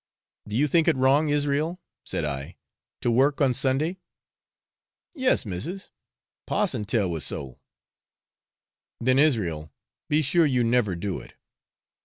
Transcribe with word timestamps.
'Do 0.47 0.55
you 0.55 0.65
think 0.65 0.87
it 0.87 0.95
wrong, 0.95 1.29
Israel,' 1.29 1.79
said 2.03 2.25
I, 2.25 2.57
'to 3.01 3.11
work 3.11 3.39
on 3.39 3.53
Sunday?' 3.53 3.99
'Yes, 5.13 5.45
missis, 5.45 5.91
parson 6.47 6.85
tell 6.85 7.11
we 7.11 7.19
so.' 7.19 7.59
'Then, 8.99 9.19
Israel, 9.19 9.71
be 10.09 10.23
sure 10.23 10.47
you 10.47 10.63
never 10.63 10.95
do 10.95 11.19
it. 11.19 11.33